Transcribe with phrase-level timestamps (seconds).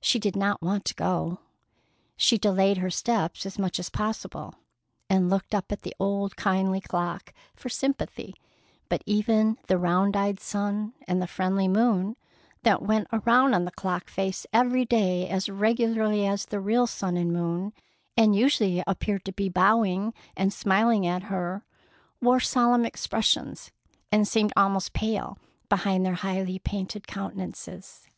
[0.00, 1.38] She did not want to go.
[2.16, 4.56] She delayed her steps as much as possible,
[5.08, 5.94] and looked up at the
[6.34, 8.34] kindly old clock for sympathy;
[8.88, 12.16] but even the round eyed sun and the friendly moon
[12.64, 17.16] that went around on the clock face every day as regularly as the real sun
[17.16, 17.72] and moon,
[18.16, 21.64] and usually appeared to be bowing and smiling at her,
[22.20, 23.70] wore solemn expressions,
[24.10, 25.38] and seemed almost pale
[25.68, 28.08] behind their highly painted countenances.